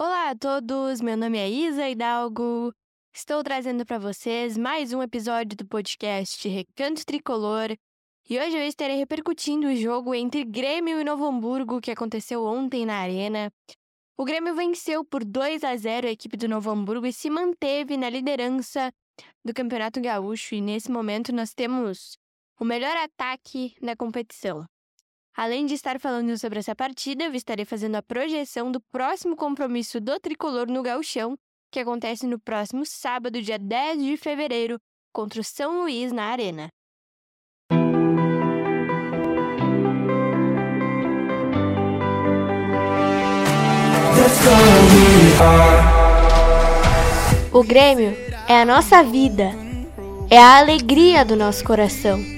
Olá 0.00 0.30
a 0.30 0.36
todos, 0.36 1.00
meu 1.00 1.16
nome 1.16 1.38
é 1.38 1.50
Isa 1.50 1.88
Hidalgo. 1.88 2.72
Estou 3.12 3.42
trazendo 3.42 3.84
para 3.84 3.98
vocês 3.98 4.56
mais 4.56 4.92
um 4.92 5.02
episódio 5.02 5.56
do 5.56 5.66
podcast 5.66 6.48
Recanto 6.48 7.04
Tricolor. 7.04 7.76
E 8.30 8.38
hoje 8.38 8.56
eu 8.56 8.62
estarei 8.62 8.96
repercutindo 8.96 9.66
o 9.66 9.74
jogo 9.74 10.14
entre 10.14 10.44
Grêmio 10.44 11.00
e 11.00 11.04
Novo 11.04 11.26
Hamburgo 11.26 11.80
que 11.80 11.90
aconteceu 11.90 12.44
ontem 12.44 12.86
na 12.86 12.94
Arena. 12.94 13.52
O 14.16 14.24
Grêmio 14.24 14.54
venceu 14.54 15.04
por 15.04 15.24
2 15.24 15.64
a 15.64 15.76
0 15.76 16.06
a 16.06 16.10
equipe 16.12 16.36
do 16.36 16.46
Novo 16.46 16.70
Hamburgo 16.70 17.04
e 17.04 17.12
se 17.12 17.28
manteve 17.28 17.96
na 17.96 18.08
liderança 18.08 18.92
do 19.44 19.52
Campeonato 19.52 20.00
Gaúcho. 20.00 20.54
E 20.54 20.60
nesse 20.60 20.92
momento 20.92 21.32
nós 21.32 21.52
temos 21.52 22.16
o 22.60 22.64
melhor 22.64 22.96
ataque 22.98 23.74
da 23.82 23.96
competição. 23.96 24.64
Além 25.38 25.66
de 25.66 25.74
estar 25.74 26.00
falando 26.00 26.36
sobre 26.36 26.58
essa 26.58 26.74
partida, 26.74 27.22
eu 27.22 27.32
estarei 27.32 27.64
fazendo 27.64 27.94
a 27.94 28.02
projeção 28.02 28.72
do 28.72 28.80
próximo 28.90 29.36
compromisso 29.36 30.00
do 30.00 30.18
tricolor 30.18 30.66
no 30.66 30.82
Gauchão, 30.82 31.38
que 31.70 31.78
acontece 31.78 32.26
no 32.26 32.40
próximo 32.40 32.84
sábado, 32.84 33.40
dia 33.40 33.56
10 33.56 34.02
de 34.02 34.16
fevereiro, 34.16 34.80
contra 35.12 35.40
o 35.40 35.44
São 35.44 35.82
Luís 35.82 36.10
na 36.10 36.24
Arena. 36.24 36.66
O 47.52 47.62
Grêmio 47.62 48.12
é 48.48 48.62
a 48.62 48.64
nossa 48.64 49.04
vida, 49.04 49.52
é 50.28 50.36
a 50.36 50.58
alegria 50.58 51.24
do 51.24 51.36
nosso 51.36 51.62
coração. 51.62 52.37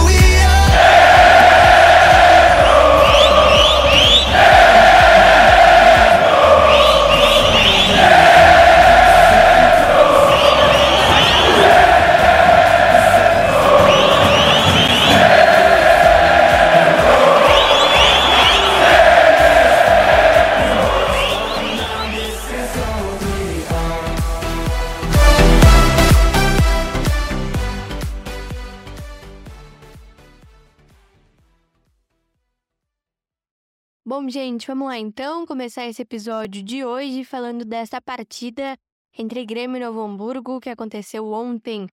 Gente, 34.61 34.67
vamos 34.67 34.87
lá 34.87 34.97
então 34.99 35.43
começar 35.43 35.87
esse 35.87 36.03
episódio 36.03 36.61
de 36.61 36.85
hoje 36.85 37.23
falando 37.23 37.65
dessa 37.65 37.99
partida 37.99 38.77
entre 39.17 39.43
Grêmio 39.43 39.77
e 39.77 39.79
Novo 39.79 40.01
Hamburgo 40.01 40.59
que 40.59 40.69
aconteceu 40.69 41.25
ontem 41.31 41.87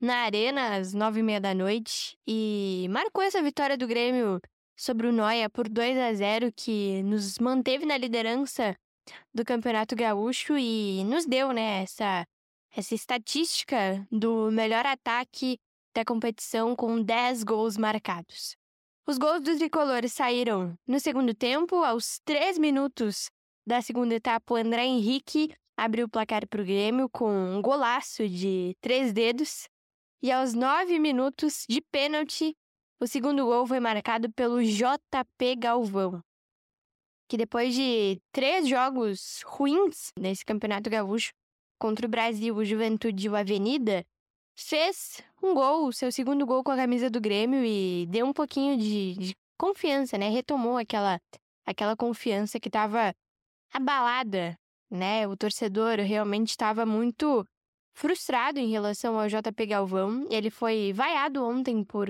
na 0.00 0.24
Arena 0.24 0.76
às 0.76 0.92
nove 0.92 1.20
e 1.20 1.22
meia 1.22 1.40
da 1.40 1.54
noite 1.54 2.18
e 2.26 2.88
marcou 2.90 3.22
essa 3.22 3.40
vitória 3.40 3.76
do 3.76 3.86
Grêmio 3.86 4.40
sobre 4.76 5.06
o 5.06 5.12
Noia 5.12 5.48
por 5.48 5.68
2 5.68 5.96
a 5.96 6.12
0 6.12 6.52
que 6.56 7.04
nos 7.04 7.38
manteve 7.38 7.86
na 7.86 7.96
liderança 7.96 8.74
do 9.32 9.44
Campeonato 9.44 9.94
Gaúcho 9.94 10.58
e 10.58 11.04
nos 11.04 11.24
deu, 11.24 11.52
né, 11.52 11.84
essa 11.84 12.26
essa 12.74 12.96
estatística 12.96 14.04
do 14.10 14.50
melhor 14.50 14.84
ataque 14.84 15.56
da 15.94 16.04
competição 16.04 16.74
com 16.74 17.00
10 17.00 17.44
gols 17.44 17.76
marcados. 17.76 18.57
Os 19.08 19.16
gols 19.16 19.40
dos 19.40 19.56
tricolores 19.56 20.12
saíram 20.12 20.78
no 20.86 21.00
segundo 21.00 21.32
tempo, 21.32 21.76
aos 21.76 22.20
três 22.26 22.58
minutos 22.58 23.30
da 23.66 23.80
segunda 23.80 24.14
etapa, 24.14 24.52
o 24.52 24.56
André 24.58 24.84
Henrique 24.84 25.50
abriu 25.74 26.04
o 26.04 26.10
placar 26.10 26.46
para 26.46 26.60
o 26.60 26.64
Grêmio 26.64 27.08
com 27.08 27.26
um 27.30 27.62
golaço 27.62 28.28
de 28.28 28.76
três 28.82 29.10
dedos. 29.14 29.66
E 30.22 30.30
aos 30.30 30.52
nove 30.52 30.98
minutos 30.98 31.64
de 31.66 31.80
pênalti, 31.80 32.54
o 33.00 33.06
segundo 33.06 33.46
gol 33.46 33.66
foi 33.66 33.80
marcado 33.80 34.30
pelo 34.30 34.62
JP 34.62 35.56
Galvão, 35.56 36.22
que 37.30 37.38
depois 37.38 37.74
de 37.74 38.20
três 38.30 38.68
jogos 38.68 39.40
ruins 39.46 40.12
nesse 40.18 40.44
Campeonato 40.44 40.90
Gaúcho 40.90 41.32
contra 41.78 42.04
o 42.04 42.10
Brasil, 42.10 42.54
o 42.54 42.62
Juventude 42.62 43.26
e 43.26 43.30
o 43.30 43.36
Avenida, 43.36 44.04
fez 44.54 45.22
um 45.42 45.54
gol, 45.54 45.92
seu 45.92 46.10
segundo 46.10 46.44
gol 46.44 46.64
com 46.64 46.70
a 46.70 46.76
camisa 46.76 47.08
do 47.08 47.20
Grêmio 47.20 47.64
e 47.64 48.06
deu 48.06 48.26
um 48.26 48.32
pouquinho 48.32 48.76
de, 48.76 49.14
de 49.14 49.36
confiança, 49.56 50.18
né? 50.18 50.28
Retomou 50.28 50.76
aquela, 50.76 51.20
aquela 51.66 51.96
confiança 51.96 52.58
que 52.58 52.68
estava 52.68 53.14
abalada, 53.72 54.58
né? 54.90 55.26
O 55.26 55.36
torcedor 55.36 55.98
realmente 55.98 56.50
estava 56.50 56.84
muito 56.84 57.46
frustrado 57.94 58.58
em 58.58 58.70
relação 58.70 59.18
ao 59.18 59.28
JP 59.28 59.66
Galvão. 59.66 60.26
Ele 60.30 60.50
foi 60.50 60.92
vaiado 60.92 61.44
ontem 61.44 61.84
por 61.84 62.08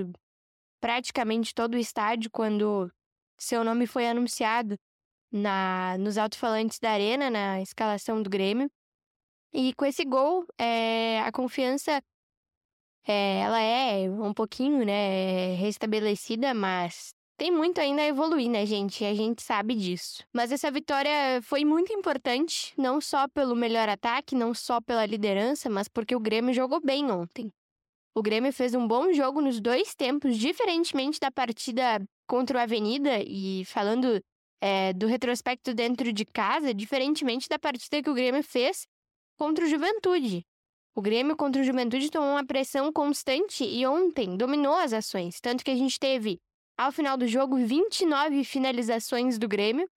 praticamente 0.81 1.55
todo 1.55 1.75
o 1.75 1.79
estádio 1.79 2.31
quando 2.31 2.91
seu 3.39 3.65
nome 3.65 3.87
foi 3.87 4.09
anunciado 4.09 4.77
na 5.31 5.97
nos 5.99 6.17
alto-falantes 6.17 6.79
da 6.79 6.91
arena, 6.91 7.31
na 7.31 7.61
escalação 7.61 8.23
do 8.23 8.31
Grêmio. 8.31 8.71
E 9.53 9.73
com 9.75 9.85
esse 9.85 10.05
gol, 10.05 10.47
é, 10.59 11.21
a 11.21 11.33
confiança 11.33 12.03
é, 13.11 13.41
ela 13.41 13.61
é 13.61 14.09
um 14.11 14.33
pouquinho, 14.35 14.85
né, 14.85 15.55
restabelecida, 15.55 16.53
mas 16.55 17.15
tem 17.39 17.51
muito 17.51 17.81
ainda 17.81 18.03
a 18.03 18.07
evoluir, 18.07 18.51
né, 18.51 18.67
gente? 18.67 19.05
A 19.05 19.15
gente 19.15 19.43
sabe 19.43 19.75
disso. 19.75 20.25
Mas 20.35 20.51
essa 20.51 20.71
vitória 20.71 21.41
foi 21.43 21.65
muito 21.65 21.93
importante, 21.93 22.75
não 22.77 23.01
só 23.01 23.29
pelo 23.29 23.55
melhor 23.55 23.89
ataque, 23.89 24.35
não 24.35 24.53
só 24.53 24.81
pela 24.81 25.07
liderança, 25.07 25.71
mas 25.71 25.87
porque 25.89 26.17
o 26.17 26.21
Grêmio 26.21 26.53
jogou 26.53 26.81
bem 26.81 27.11
ontem. 27.11 27.53
O 28.13 28.21
Grêmio 28.21 28.53
fez 28.53 28.75
um 28.75 28.87
bom 28.89 29.13
jogo 29.13 29.41
nos 29.41 29.61
dois 29.61 29.95
tempos, 29.95 30.37
diferentemente 30.37 31.21
da 31.21 31.31
partida 31.31 32.03
contra 32.27 32.59
o 32.59 32.61
Avenida, 32.61 33.23
e 33.25 33.65
falando 33.65 34.21
é, 34.61 34.93
do 34.93 35.07
retrospecto 35.07 35.73
dentro 35.73 36.13
de 36.13 36.25
casa, 36.25 36.75
diferentemente 36.75 37.49
da 37.49 37.59
partida 37.59 38.03
que 38.03 38.11
o 38.11 38.15
Grêmio 38.15 38.43
fez 38.43 38.85
contra 39.39 39.65
o 39.65 39.69
Juventude. 39.69 40.45
O 40.99 41.01
Grêmio 41.01 41.37
contra 41.37 41.63
o 41.63 41.65
Juventude 41.65 42.11
tomou 42.11 42.31
uma 42.31 42.45
pressão 42.45 42.93
constante 42.93 43.63
e 43.63 43.87
ontem 43.87 44.37
dominou 44.37 44.75
as 44.75 44.93
ações, 44.93 45.41
tanto 45.41 45.65
que 45.65 45.71
a 45.71 45.77
gente 45.77 45.97
teve, 45.97 46.41
ao 46.77 46.91
final 46.91 47.17
do 47.17 47.29
jogo, 47.29 47.57
29 47.57 48.43
finalizações 48.43 49.39
do 49.39 49.47
Grêmio 49.47 49.89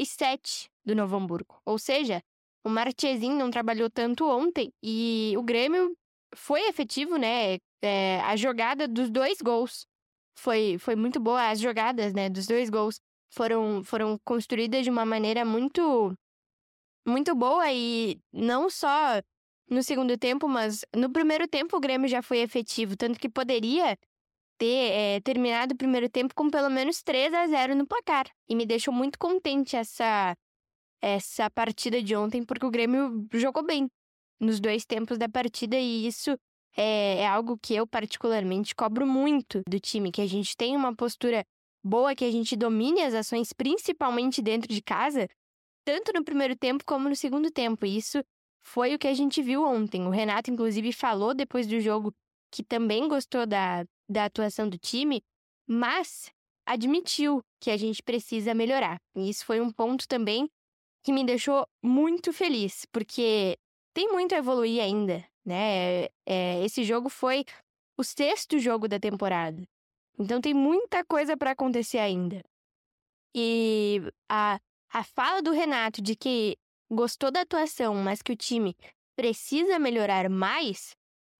e 0.00 0.06
7 0.06 0.70
do 0.86 0.94
Novo 0.94 1.16
Hamburgo. 1.16 1.60
Ou 1.66 1.78
seja, 1.78 2.22
o 2.64 2.70
Marchesin 2.70 3.34
não 3.34 3.50
trabalhou 3.50 3.90
tanto 3.90 4.26
ontem 4.26 4.72
e 4.82 5.34
o 5.36 5.42
Grêmio 5.42 5.94
foi 6.34 6.62
efetivo, 6.62 7.18
né? 7.18 7.58
É, 7.82 8.20
a 8.20 8.34
jogada 8.34 8.88
dos 8.88 9.10
dois 9.10 9.42
gols 9.42 9.84
foi, 10.34 10.78
foi 10.78 10.96
muito 10.96 11.20
boa. 11.20 11.50
As 11.50 11.60
jogadas 11.60 12.14
né, 12.14 12.30
dos 12.30 12.46
dois 12.46 12.70
gols 12.70 12.98
foram, 13.34 13.84
foram 13.84 14.18
construídas 14.24 14.82
de 14.82 14.88
uma 14.88 15.04
maneira 15.04 15.44
muito, 15.44 16.14
muito 17.06 17.34
boa 17.34 17.70
e 17.70 18.18
não 18.32 18.70
só 18.70 19.20
no 19.68 19.82
segundo 19.82 20.16
tempo, 20.16 20.48
mas 20.48 20.84
no 20.94 21.10
primeiro 21.10 21.46
tempo 21.46 21.76
o 21.76 21.80
Grêmio 21.80 22.08
já 22.08 22.22
foi 22.22 22.38
efetivo, 22.38 22.96
tanto 22.96 23.18
que 23.18 23.28
poderia 23.28 23.98
ter 24.58 24.90
é, 24.90 25.20
terminado 25.20 25.74
o 25.74 25.76
primeiro 25.76 26.08
tempo 26.08 26.34
com 26.34 26.50
pelo 26.50 26.68
menos 26.68 27.02
3 27.02 27.32
a 27.32 27.46
0 27.46 27.76
no 27.76 27.86
placar. 27.86 28.26
E 28.48 28.56
me 28.56 28.66
deixou 28.66 28.92
muito 28.92 29.18
contente 29.18 29.76
essa, 29.76 30.34
essa 31.00 31.48
partida 31.50 32.02
de 32.02 32.16
ontem, 32.16 32.44
porque 32.44 32.66
o 32.66 32.70
Grêmio 32.70 33.26
jogou 33.34 33.64
bem 33.64 33.88
nos 34.40 34.60
dois 34.60 34.84
tempos 34.84 35.18
da 35.18 35.28
partida 35.28 35.76
e 35.76 36.06
isso 36.06 36.36
é, 36.76 37.18
é 37.18 37.26
algo 37.26 37.58
que 37.58 37.74
eu 37.74 37.86
particularmente 37.86 38.74
cobro 38.74 39.06
muito 39.06 39.62
do 39.68 39.80
time, 39.80 40.12
que 40.12 40.20
a 40.20 40.26
gente 40.26 40.56
tenha 40.56 40.76
uma 40.78 40.94
postura 40.94 41.44
boa, 41.82 42.14
que 42.14 42.24
a 42.24 42.30
gente 42.30 42.56
domine 42.56 43.02
as 43.02 43.14
ações, 43.14 43.52
principalmente 43.52 44.42
dentro 44.42 44.72
de 44.72 44.82
casa, 44.82 45.28
tanto 45.84 46.12
no 46.12 46.24
primeiro 46.24 46.56
tempo 46.56 46.84
como 46.84 47.08
no 47.08 47.16
segundo 47.16 47.50
tempo. 47.50 47.86
E 47.86 47.96
isso 47.96 48.22
foi 48.62 48.94
o 48.94 48.98
que 48.98 49.08
a 49.08 49.14
gente 49.14 49.42
viu 49.42 49.64
ontem. 49.64 50.06
O 50.06 50.10
Renato, 50.10 50.50
inclusive, 50.50 50.92
falou 50.92 51.34
depois 51.34 51.66
do 51.66 51.80
jogo 51.80 52.12
que 52.50 52.62
também 52.62 53.08
gostou 53.08 53.46
da, 53.46 53.84
da 54.08 54.24
atuação 54.24 54.68
do 54.68 54.78
time, 54.78 55.22
mas 55.66 56.30
admitiu 56.66 57.42
que 57.60 57.70
a 57.70 57.76
gente 57.76 58.02
precisa 58.02 58.54
melhorar. 58.54 58.98
E 59.14 59.28
isso 59.28 59.44
foi 59.44 59.60
um 59.60 59.70
ponto 59.70 60.06
também 60.06 60.48
que 61.02 61.12
me 61.12 61.24
deixou 61.24 61.66
muito 61.82 62.32
feliz, 62.32 62.84
porque 62.92 63.56
tem 63.94 64.08
muito 64.08 64.34
a 64.34 64.38
evoluir 64.38 64.82
ainda, 64.82 65.24
né? 65.44 66.04
É, 66.26 66.64
esse 66.64 66.84
jogo 66.84 67.08
foi 67.08 67.44
o 67.96 68.04
sexto 68.04 68.58
jogo 68.58 68.88
da 68.88 68.98
temporada. 68.98 69.62
Então 70.18 70.40
tem 70.40 70.52
muita 70.52 71.04
coisa 71.04 71.36
para 71.36 71.52
acontecer 71.52 71.98
ainda. 71.98 72.42
E 73.34 74.02
a 74.28 74.58
a 74.92 75.04
fala 75.04 75.42
do 75.42 75.52
Renato 75.52 76.00
de 76.00 76.16
que 76.16 76.56
gostou 76.90 77.30
da 77.30 77.42
atuação, 77.42 77.94
mas 77.94 78.22
que 78.22 78.32
o 78.32 78.36
time 78.36 78.74
precisa 79.16 79.78
melhorar 79.78 80.28
mais, 80.28 80.94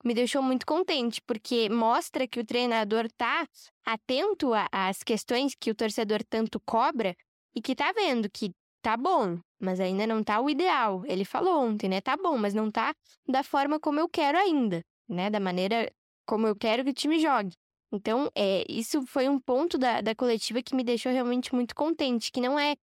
me 0.05 0.15
deixou 0.15 0.43
muito 0.43 0.67
contente, 0.67 1.21
porque 1.23 1.69
mostra 1.69 2.27
que 2.27 2.41
o 2.41 2.45
treinador 2.45 3.07
está 3.07 3.47
atento 3.85 4.51
às 4.71 5.03
questões 5.03 5.55
que 5.59 5.71
o 5.71 5.75
torcedor 5.75 6.23
tanto 6.29 6.61
cobra 6.61 7.17
e 7.55 7.61
que 7.61 7.75
tá 7.75 7.93
vendo 7.93 8.31
que 8.31 8.53
tá 8.83 8.97
bom, 8.97 9.39
mas 9.61 9.81
ainda 9.81 10.07
não 10.07 10.23
tá 10.23 10.41
o 10.41 10.49
ideal. 10.49 11.03
Ele 11.07 11.25
falou 11.25 11.65
ontem, 11.65 11.89
né? 11.89 12.01
Tá 12.01 12.17
bom, 12.17 12.39
mas 12.39 12.55
não 12.55 12.71
tá 12.71 12.95
da 13.29 13.43
forma 13.43 13.81
como 13.81 13.99
eu 13.99 14.09
quero 14.09 14.39
ainda, 14.39 14.83
né? 15.09 15.31
Da 15.31 15.41
maneira 15.41 15.91
como 16.27 16.47
eu 16.47 16.55
quero 16.55 16.85
que 16.85 16.91
o 16.91 16.95
time 16.95 17.19
jogue. 17.19 17.55
Então, 17.91 18.31
é, 18.35 18.65
isso 18.69 19.07
foi 19.07 19.29
um 19.29 19.41
ponto 19.41 19.79
da, 19.79 20.01
da 20.01 20.15
coletiva 20.15 20.63
que 20.63 20.75
me 20.75 20.85
deixou 20.85 21.11
realmente 21.11 21.55
muito 21.55 21.75
contente, 21.75 22.31
que 22.31 22.41
não 22.41 22.59
é 22.59 22.77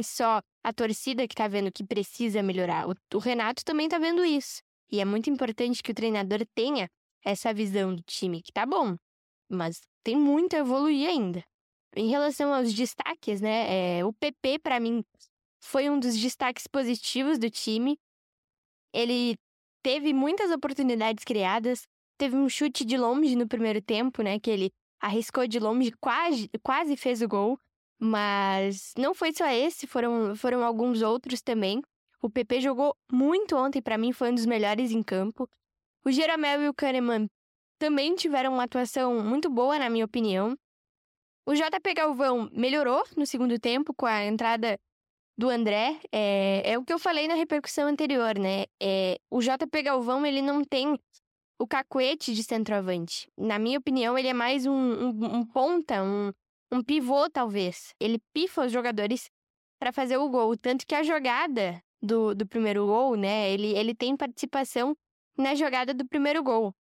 só 0.00 0.40
a 0.62 0.72
torcida 0.72 1.26
que 1.26 1.34
tá 1.34 1.48
vendo 1.48 1.72
que 1.72 1.84
precisa 1.84 2.42
melhorar. 2.42 2.88
O, 2.88 2.94
o 3.14 3.18
Renato 3.18 3.64
também 3.64 3.88
tá 3.88 3.98
vendo 3.98 4.24
isso. 4.24 4.62
E 4.90 5.00
é 5.00 5.04
muito 5.04 5.28
importante 5.28 5.82
que 5.82 5.90
o 5.90 5.94
treinador 5.94 6.46
tenha 6.54 6.88
essa 7.24 7.52
visão 7.52 7.94
do 7.94 8.02
time, 8.02 8.42
que 8.42 8.52
tá 8.52 8.64
bom, 8.64 8.96
mas 9.48 9.80
tem 10.04 10.16
muito 10.16 10.54
a 10.54 10.60
evoluir 10.60 11.08
ainda. 11.08 11.42
Em 11.94 12.08
relação 12.08 12.54
aos 12.54 12.72
destaques, 12.72 13.40
né? 13.40 13.98
É, 13.98 14.04
o 14.04 14.12
PP, 14.12 14.58
para 14.60 14.80
mim, 14.80 15.04
foi 15.60 15.90
um 15.90 15.98
dos 15.98 16.18
destaques 16.18 16.66
positivos 16.66 17.38
do 17.38 17.50
time. 17.50 17.98
Ele 18.92 19.36
teve 19.82 20.12
muitas 20.12 20.50
oportunidades 20.50 21.24
criadas, 21.24 21.86
teve 22.16 22.36
um 22.36 22.48
chute 22.48 22.84
de 22.84 22.96
longe 22.96 23.36
no 23.36 23.46
primeiro 23.46 23.80
tempo, 23.80 24.22
né? 24.22 24.38
Que 24.38 24.50
ele 24.50 24.72
arriscou 25.00 25.46
de 25.46 25.58
longe, 25.58 25.92
quase, 26.00 26.48
quase 26.62 26.96
fez 26.96 27.22
o 27.22 27.28
gol. 27.28 27.58
Mas 27.98 28.92
não 28.98 29.14
foi 29.14 29.32
só 29.32 29.46
esse, 29.46 29.86
foram, 29.86 30.34
foram 30.34 30.64
alguns 30.64 31.02
outros 31.02 31.40
também. 31.40 31.80
O 32.20 32.30
PP 32.30 32.60
jogou 32.60 32.96
muito 33.10 33.56
ontem, 33.56 33.80
para 33.80 33.98
mim 33.98 34.12
foi 34.12 34.30
um 34.30 34.34
dos 34.34 34.46
melhores 34.46 34.90
em 34.90 35.02
campo. 35.02 35.48
O 36.04 36.10
Jeromel 36.10 36.62
e 36.62 36.68
o 36.68 36.74
Kahneman 36.74 37.28
também 37.78 38.14
tiveram 38.14 38.52
uma 38.54 38.64
atuação 38.64 39.22
muito 39.22 39.50
boa, 39.50 39.78
na 39.78 39.88
minha 39.88 40.04
opinião. 40.04 40.56
O 41.44 41.54
JP 41.54 41.94
Galvão 41.94 42.48
melhorou 42.52 43.04
no 43.16 43.26
segundo 43.26 43.58
tempo 43.58 43.92
com 43.94 44.06
a 44.06 44.24
entrada 44.24 44.78
do 45.36 45.48
André, 45.48 45.98
é, 46.12 46.72
é 46.72 46.78
o 46.78 46.84
que 46.84 46.92
eu 46.92 46.98
falei 46.98 47.26
na 47.26 47.34
repercussão 47.34 47.88
anterior, 47.88 48.38
né? 48.38 48.66
É, 48.80 49.18
o 49.30 49.40
JP 49.40 49.82
Galvão, 49.82 50.24
ele 50.24 50.42
não 50.42 50.62
tem 50.62 50.98
o 51.62 51.66
cacuete 51.66 52.34
de 52.34 52.42
centroavante. 52.42 53.30
Na 53.38 53.56
minha 53.56 53.78
opinião, 53.78 54.18
ele 54.18 54.26
é 54.26 54.34
mais 54.34 54.66
um, 54.66 54.72
um, 54.72 55.36
um 55.36 55.46
ponta, 55.46 56.02
um, 56.02 56.32
um 56.72 56.82
pivô, 56.82 57.30
talvez. 57.30 57.94
Ele 58.00 58.18
pifa 58.34 58.66
os 58.66 58.72
jogadores 58.72 59.30
para 59.78 59.92
fazer 59.92 60.16
o 60.16 60.28
gol. 60.28 60.56
Tanto 60.56 60.84
que 60.84 60.92
a 60.92 61.04
jogada 61.04 61.80
do, 62.02 62.34
do 62.34 62.44
primeiro 62.44 62.84
gol, 62.84 63.14
né? 63.14 63.48
Ele, 63.52 63.78
ele 63.78 63.94
tem 63.94 64.16
participação 64.16 64.96
na 65.38 65.54
jogada 65.54 65.94
do 65.94 66.04
primeiro 66.04 66.42
gol. 66.42 66.74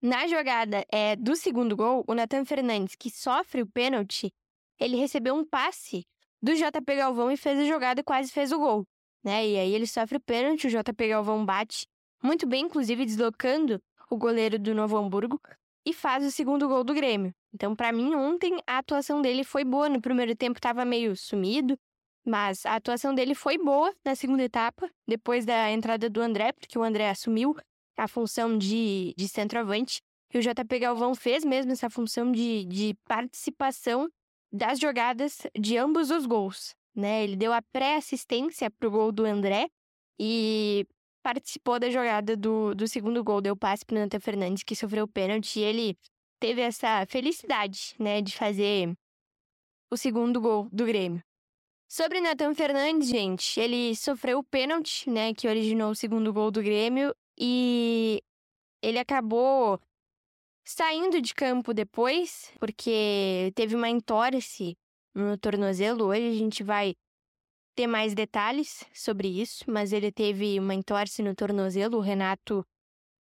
Na 0.00 0.28
jogada 0.28 0.86
é, 0.92 1.16
do 1.16 1.34
segundo 1.34 1.74
gol, 1.74 2.04
o 2.06 2.14
Nathan 2.14 2.44
Fernandes, 2.44 2.94
que 2.94 3.10
sofre 3.10 3.62
o 3.62 3.66
pênalti, 3.66 4.32
ele 4.78 4.94
recebeu 4.94 5.34
um 5.34 5.44
passe 5.44 6.06
do 6.40 6.54
JP 6.54 6.94
Galvão 6.94 7.32
e 7.32 7.36
fez 7.36 7.58
a 7.58 7.64
jogada 7.64 8.04
quase 8.04 8.30
fez 8.30 8.52
o 8.52 8.58
gol. 8.60 8.86
Né? 9.24 9.44
E 9.44 9.58
aí 9.58 9.74
ele 9.74 9.88
sofre 9.88 10.18
o 10.18 10.20
pênalti, 10.20 10.68
o 10.68 10.70
JP 10.70 11.08
Galvão 11.08 11.44
bate 11.44 11.84
muito 12.22 12.46
bem, 12.46 12.64
inclusive 12.64 13.04
deslocando 13.04 13.80
o 14.10 14.16
goleiro 14.16 14.58
do 14.58 14.74
Novo 14.74 14.96
Hamburgo 14.96 15.40
e 15.84 15.92
faz 15.92 16.24
o 16.24 16.30
segundo 16.30 16.68
gol 16.68 16.84
do 16.84 16.94
Grêmio. 16.94 17.34
Então, 17.54 17.74
para 17.74 17.92
mim, 17.92 18.14
ontem 18.14 18.60
a 18.66 18.78
atuação 18.78 19.22
dele 19.22 19.42
foi 19.42 19.64
boa. 19.64 19.88
No 19.88 20.00
primeiro 20.00 20.36
tempo 20.36 20.58
estava 20.58 20.84
meio 20.84 21.16
sumido, 21.16 21.78
mas 22.24 22.66
a 22.66 22.74
atuação 22.74 23.14
dele 23.14 23.34
foi 23.34 23.56
boa 23.56 23.94
na 24.04 24.14
segunda 24.14 24.42
etapa, 24.42 24.90
depois 25.06 25.46
da 25.46 25.70
entrada 25.70 26.10
do 26.10 26.20
André, 26.20 26.52
porque 26.52 26.78
o 26.78 26.82
André 26.82 27.08
assumiu 27.08 27.56
a 27.96 28.06
função 28.06 28.58
de, 28.58 29.14
de 29.16 29.28
centroavante. 29.28 30.00
E 30.32 30.38
o 30.38 30.42
JP 30.42 30.78
Galvão 30.78 31.14
fez 31.14 31.42
mesmo 31.42 31.72
essa 31.72 31.88
função 31.88 32.30
de, 32.30 32.66
de 32.66 32.94
participação 33.06 34.08
das 34.52 34.78
jogadas 34.78 35.46
de 35.58 35.78
ambos 35.78 36.10
os 36.10 36.26
gols. 36.26 36.74
Né? 36.94 37.24
Ele 37.24 37.36
deu 37.36 37.52
a 37.52 37.62
pré-assistência 37.62 38.70
para 38.70 38.88
o 38.88 38.90
gol 38.90 39.10
do 39.10 39.24
André 39.24 39.68
e 40.18 40.86
participou 41.28 41.78
da 41.78 41.90
jogada 41.90 42.34
do, 42.34 42.74
do 42.74 42.88
segundo 42.88 43.22
gol, 43.22 43.42
deu 43.42 43.54
passe 43.54 43.84
para 43.84 43.96
o 43.96 43.98
Nathan 43.98 44.18
Fernandes, 44.18 44.62
que 44.62 44.74
sofreu 44.74 45.04
o 45.04 45.08
pênalti, 45.08 45.60
e 45.60 45.62
ele 45.62 45.98
teve 46.40 46.62
essa 46.62 47.04
felicidade 47.06 47.94
né, 47.98 48.22
de 48.22 48.34
fazer 48.34 48.96
o 49.90 49.96
segundo 49.96 50.40
gol 50.40 50.68
do 50.72 50.86
Grêmio. 50.86 51.22
Sobre 51.86 52.20
Nathan 52.22 52.54
Fernandes, 52.54 53.08
gente, 53.08 53.60
ele 53.60 53.94
sofreu 53.94 54.38
o 54.38 54.44
pênalti, 54.44 55.10
né, 55.10 55.34
que 55.34 55.46
originou 55.46 55.90
o 55.90 55.94
segundo 55.94 56.32
gol 56.32 56.50
do 56.50 56.62
Grêmio, 56.62 57.14
e 57.38 58.22
ele 58.82 58.98
acabou 58.98 59.78
Saindo 60.70 61.22
de 61.22 61.34
campo 61.34 61.72
depois, 61.72 62.52
porque 62.60 63.50
teve 63.54 63.74
uma 63.74 63.88
entorse 63.88 64.76
no 65.14 65.38
tornozelo, 65.38 66.08
hoje 66.08 66.28
a 66.28 66.34
gente 66.34 66.62
vai 66.62 66.94
ter 67.78 67.86
mais 67.86 68.12
detalhes 68.12 68.84
sobre 68.92 69.28
isso, 69.28 69.64
mas 69.68 69.92
ele 69.92 70.10
teve 70.10 70.58
uma 70.58 70.74
entorse 70.74 71.22
no 71.22 71.32
tornozelo. 71.32 71.98
O 71.98 72.00
Renato 72.00 72.66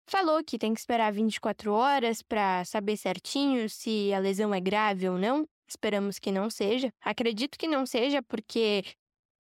falou 0.07 0.41
que 0.41 0.57
tem 0.57 0.73
que 0.73 0.79
esperar 0.79 1.11
24 1.11 1.73
horas 1.73 2.21
para 2.21 2.63
saber 2.63 2.95
certinho 2.95 3.69
se 3.69 4.13
a 4.13 4.19
lesão 4.19 4.53
é 4.53 4.61
grave 4.61 5.09
ou 5.09 5.17
não. 5.17 5.45
Esperamos 5.67 6.19
que 6.19 6.31
não 6.31 6.49
seja. 6.49 6.89
Acredito 7.01 7.57
que 7.57 7.67
não 7.67 7.85
seja, 7.85 8.23
porque 8.23 8.85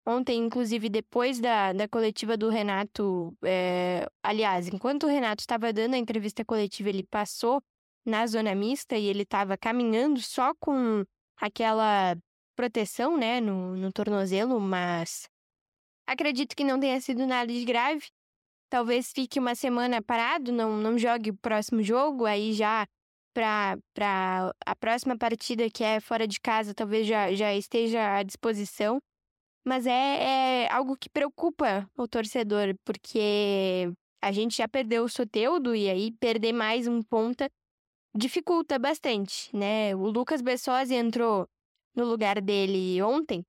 ontem, 0.06 0.38
inclusive, 0.38 0.90
depois 0.90 1.40
da, 1.40 1.72
da 1.72 1.88
coletiva 1.88 2.36
do 2.36 2.50
Renato, 2.50 3.34
é... 3.42 4.06
aliás, 4.22 4.68
enquanto 4.68 5.04
o 5.04 5.08
Renato 5.08 5.40
estava 5.40 5.72
dando 5.72 5.94
a 5.94 5.98
entrevista 5.98 6.44
coletiva, 6.44 6.90
ele 6.90 7.04
passou 7.04 7.62
na 8.04 8.26
zona 8.26 8.54
mista 8.54 8.98
e 8.98 9.06
ele 9.06 9.22
estava 9.22 9.56
caminhando 9.56 10.20
só 10.20 10.52
com 10.60 11.02
aquela 11.38 12.14
proteção, 12.54 13.16
né, 13.16 13.40
no, 13.40 13.76
no 13.76 13.92
tornozelo, 13.92 14.60
mas 14.60 15.28
acredito 16.06 16.56
que 16.56 16.64
não 16.64 16.78
tenha 16.78 17.00
sido 17.00 17.26
nada 17.26 17.52
de 17.52 17.64
grave. 17.64 18.06
Talvez 18.70 19.12
fique 19.12 19.38
uma 19.38 19.54
semana 19.54 20.02
parado, 20.02 20.50
não, 20.52 20.76
não 20.76 20.98
jogue 20.98 21.30
o 21.30 21.36
próximo 21.36 21.82
jogo, 21.82 22.24
aí 22.24 22.52
já 22.52 22.86
para 23.34 24.52
a 24.64 24.76
próxima 24.76 25.18
partida 25.18 25.68
que 25.68 25.82
é 25.82 26.00
fora 26.00 26.26
de 26.26 26.40
casa, 26.40 26.72
talvez 26.72 27.06
já, 27.06 27.32
já 27.34 27.52
esteja 27.54 28.16
à 28.16 28.22
disposição. 28.22 28.98
Mas 29.66 29.86
é, 29.86 30.64
é 30.64 30.72
algo 30.72 30.96
que 30.96 31.08
preocupa 31.08 31.88
o 31.96 32.06
torcedor, 32.06 32.74
porque 32.84 33.90
a 34.22 34.30
gente 34.30 34.56
já 34.56 34.68
perdeu 34.68 35.04
o 35.04 35.08
Soteudo 35.08 35.74
e 35.74 35.88
aí 35.88 36.12
perder 36.12 36.52
mais 36.52 36.86
um 36.86 37.02
ponta 37.02 37.48
dificulta 38.14 38.78
bastante, 38.78 39.54
né? 39.56 39.94
O 39.96 40.08
Lucas 40.10 40.40
Bessosi 40.40 40.94
entrou 40.94 41.48
no 41.94 42.04
lugar 42.04 42.40
dele 42.40 43.00
ontem. 43.02 43.44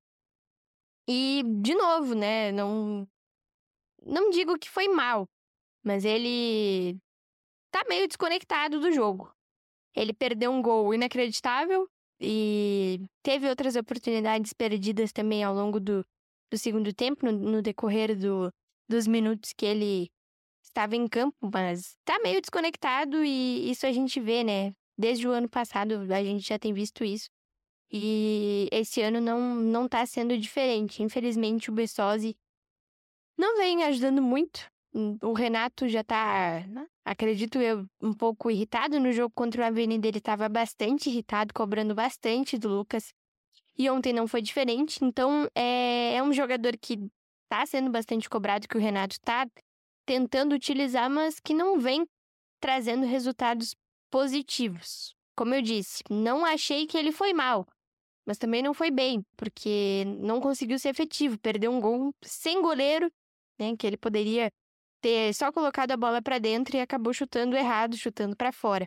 E, 1.07 1.43
de 1.61 1.75
novo, 1.75 2.15
né? 2.15 2.51
Não, 2.51 3.07
não 4.03 4.29
digo 4.29 4.57
que 4.57 4.69
foi 4.69 4.87
mal, 4.87 5.27
mas 5.83 6.05
ele 6.05 6.97
tá 7.71 7.83
meio 7.87 8.07
desconectado 8.07 8.79
do 8.79 8.91
jogo. 8.91 9.33
Ele 9.95 10.13
perdeu 10.13 10.51
um 10.51 10.61
gol 10.61 10.93
inacreditável 10.93 11.87
e 12.19 12.99
teve 13.21 13.47
outras 13.49 13.75
oportunidades 13.75 14.53
perdidas 14.53 15.11
também 15.11 15.43
ao 15.43 15.53
longo 15.53 15.79
do, 15.79 16.05
do 16.51 16.57
segundo 16.57 16.93
tempo, 16.93 17.25
no, 17.25 17.31
no 17.31 17.61
decorrer 17.61 18.17
do, 18.17 18.51
dos 18.89 19.07
minutos 19.07 19.53
que 19.53 19.65
ele 19.65 20.09
estava 20.63 20.95
em 20.95 21.07
campo, 21.07 21.37
mas 21.53 21.95
tá 22.03 22.19
meio 22.19 22.41
desconectado 22.41 23.23
e 23.23 23.69
isso 23.69 23.85
a 23.85 23.91
gente 23.91 24.19
vê, 24.19 24.43
né? 24.43 24.73
Desde 24.97 25.27
o 25.27 25.31
ano 25.31 25.49
passado 25.49 25.95
a 26.13 26.23
gente 26.23 26.47
já 26.47 26.57
tem 26.59 26.73
visto 26.73 27.03
isso. 27.03 27.29
E 27.97 28.67
esse 28.73 29.01
ano 29.01 29.21
não, 29.21 29.55
não 29.55 29.87
tá 29.87 30.05
sendo 30.05 30.37
diferente. 30.37 31.01
Infelizmente, 31.01 31.69
o 31.69 31.73
Bessosi 31.73 32.35
não 33.37 33.55
vem 33.55 33.85
ajudando 33.85 34.21
muito. 34.21 34.69
O 35.21 35.31
Renato 35.31 35.87
já 35.87 36.03
tá, 36.03 36.61
né? 36.67 36.87
acredito 37.05 37.57
eu, 37.57 37.87
um 38.01 38.11
pouco 38.11 38.51
irritado 38.51 38.99
no 38.99 39.13
jogo 39.13 39.31
contra 39.33 39.61
o 39.61 39.65
Avenida. 39.65 40.09
Ele 40.09 40.17
estava 40.17 40.49
bastante 40.49 41.09
irritado, 41.09 41.53
cobrando 41.53 41.95
bastante 41.95 42.57
do 42.57 42.67
Lucas. 42.67 43.13
E 43.77 43.89
ontem 43.89 44.11
não 44.11 44.27
foi 44.27 44.41
diferente. 44.41 44.99
Então, 45.01 45.49
é, 45.55 46.15
é 46.15 46.21
um 46.21 46.33
jogador 46.33 46.77
que 46.77 46.99
tá 47.47 47.65
sendo 47.65 47.89
bastante 47.89 48.29
cobrado, 48.29 48.67
que 48.67 48.75
o 48.75 48.81
Renato 48.81 49.17
tá 49.21 49.47
tentando 50.05 50.53
utilizar, 50.53 51.09
mas 51.09 51.39
que 51.39 51.53
não 51.53 51.79
vem 51.79 52.05
trazendo 52.59 53.05
resultados 53.05 53.73
positivos. 54.11 55.15
Como 55.33 55.53
eu 55.53 55.61
disse, 55.61 56.03
não 56.09 56.45
achei 56.45 56.85
que 56.85 56.97
ele 56.97 57.13
foi 57.13 57.31
mal 57.31 57.65
mas 58.25 58.37
também 58.37 58.61
não 58.63 58.73
foi 58.73 58.91
bem, 58.91 59.23
porque 59.37 60.03
não 60.19 60.39
conseguiu 60.41 60.79
ser 60.79 60.89
efetivo, 60.89 61.37
perdeu 61.39 61.71
um 61.71 61.79
gol 61.79 62.13
sem 62.23 62.61
goleiro, 62.61 63.11
né, 63.59 63.75
que 63.77 63.85
ele 63.85 63.97
poderia 63.97 64.51
ter 65.01 65.33
só 65.33 65.51
colocado 65.51 65.91
a 65.91 65.97
bola 65.97 66.21
para 66.21 66.39
dentro 66.39 66.75
e 66.75 66.81
acabou 66.81 67.13
chutando 67.13 67.55
errado, 67.55 67.95
chutando 67.97 68.35
para 68.35 68.51
fora. 68.51 68.85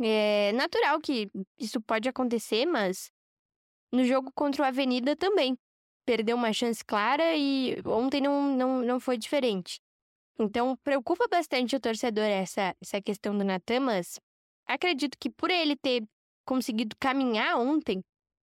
É 0.00 0.52
natural 0.52 1.00
que 1.00 1.28
isso 1.58 1.80
pode 1.80 2.08
acontecer, 2.08 2.66
mas 2.66 3.10
no 3.92 4.04
jogo 4.04 4.30
contra 4.34 4.62
o 4.62 4.66
Avenida 4.66 5.16
também. 5.16 5.56
perdeu 6.06 6.36
uma 6.36 6.52
chance 6.52 6.84
clara 6.84 7.34
e 7.36 7.76
ontem 7.86 8.20
não, 8.20 8.56
não, 8.56 8.82
não 8.82 9.00
foi 9.00 9.16
diferente. 9.18 9.80
Então, 10.38 10.76
preocupa 10.78 11.26
bastante 11.28 11.76
o 11.76 11.80
torcedor 11.80 12.24
essa, 12.24 12.74
essa 12.82 13.00
questão 13.00 13.36
do 13.36 13.44
Natan, 13.44 13.80
mas 13.80 14.18
acredito 14.66 15.16
que 15.18 15.30
por 15.30 15.50
ele 15.50 15.76
ter 15.76 16.04
conseguido 16.44 16.96
caminhar 16.98 17.56
ontem, 17.58 18.02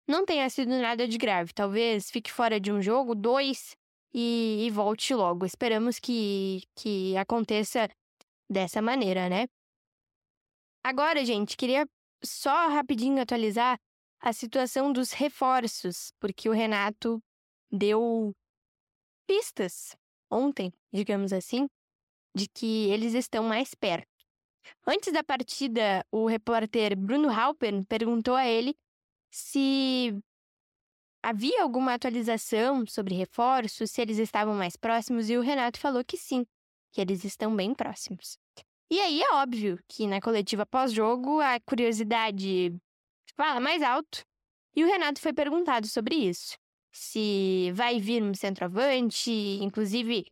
não 0.07 0.25
tenha 0.25 0.49
sido 0.49 0.69
nada 0.69 1.07
de 1.07 1.17
grave. 1.17 1.53
Talvez 1.53 2.09
fique 2.09 2.31
fora 2.31 2.59
de 2.59 2.71
um 2.71 2.81
jogo, 2.81 3.13
dois, 3.13 3.75
e, 4.13 4.65
e 4.65 4.69
volte 4.71 5.13
logo. 5.13 5.45
Esperamos 5.45 5.99
que, 5.99 6.63
que 6.75 7.15
aconteça 7.17 7.87
dessa 8.49 8.81
maneira, 8.81 9.29
né? 9.29 9.47
Agora, 10.83 11.23
gente, 11.25 11.57
queria 11.57 11.87
só 12.23 12.69
rapidinho 12.69 13.21
atualizar 13.21 13.77
a 14.19 14.33
situação 14.33 14.91
dos 14.91 15.11
reforços, 15.11 16.11
porque 16.19 16.49
o 16.49 16.53
Renato 16.53 17.21
deu 17.71 18.33
pistas 19.27 19.95
ontem, 20.31 20.73
digamos 20.91 21.31
assim, 21.31 21.67
de 22.33 22.47
que 22.47 22.89
eles 22.89 23.13
estão 23.13 23.43
mais 23.43 23.75
perto. 23.75 24.07
Antes 24.85 25.13
da 25.13 25.23
partida, 25.23 26.03
o 26.11 26.25
repórter 26.25 26.97
Bruno 26.97 27.29
Halpern 27.29 27.85
perguntou 27.85 28.35
a 28.35 28.47
ele 28.47 28.75
se 29.37 30.19
havia 31.21 31.61
alguma 31.61 31.93
atualização 31.93 32.85
sobre 32.87 33.13
reforços, 33.13 33.91
se 33.91 34.01
eles 34.01 34.17
estavam 34.17 34.55
mais 34.55 34.75
próximos, 34.75 35.29
e 35.29 35.37
o 35.37 35.41
Renato 35.41 35.79
falou 35.79 36.03
que 36.03 36.17
sim, 36.17 36.43
que 36.91 36.99
eles 36.99 37.23
estão 37.23 37.55
bem 37.55 37.73
próximos. 37.75 38.39
E 38.89 38.99
aí 38.99 39.21
é 39.21 39.33
óbvio 39.35 39.79
que 39.87 40.07
na 40.07 40.19
coletiva 40.19 40.65
pós-jogo 40.65 41.39
a 41.39 41.59
curiosidade 41.59 42.75
fala 43.35 43.59
mais 43.59 43.83
alto, 43.83 44.25
e 44.75 44.83
o 44.83 44.87
Renato 44.87 45.21
foi 45.21 45.33
perguntado 45.33 45.87
sobre 45.87 46.15
isso. 46.15 46.57
Se 46.91 47.71
vai 47.73 47.99
vir 47.99 48.23
um 48.23 48.33
centroavante, 48.33 49.31
inclusive 49.61 50.25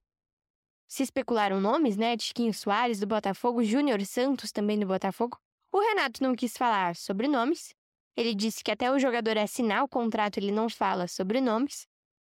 se 0.88 1.04
especularam 1.04 1.62
nomes, 1.62 1.96
né? 1.96 2.18
Tiquinho 2.18 2.54
Soares 2.54 3.00
do 3.00 3.06
Botafogo, 3.06 3.64
Júnior 3.64 4.04
Santos 4.06 4.52
também 4.52 4.80
do 4.80 4.88
Botafogo. 4.88 5.38
O 5.72 5.80
Renato 5.80 6.24
não 6.24 6.36
quis 6.36 6.58
falar 6.58 6.96
sobre 6.96 7.28
nomes. 7.28 7.76
Ele 8.18 8.34
disse 8.34 8.64
que 8.64 8.72
até 8.72 8.92
o 8.92 9.00
jogador 9.00 9.38
assinar 9.38 9.84
o 9.84 9.90
contrato 9.90 10.38
ele 10.38 10.52
não 10.52 10.70
fala 10.70 11.08
sobre 11.08 11.42
nomes, 11.42 11.88